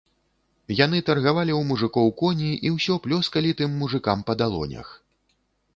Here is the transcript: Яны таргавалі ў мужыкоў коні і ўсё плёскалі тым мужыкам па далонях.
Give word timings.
Яны 0.85 1.01
таргавалі 1.09 1.53
ў 1.55 1.61
мужыкоў 1.73 2.07
коні 2.23 2.49
і 2.69 2.73
ўсё 2.79 2.93
плёскалі 3.05 3.51
тым 3.61 3.79
мужыкам 3.83 4.17
па 4.31 4.39
далонях. 4.43 4.87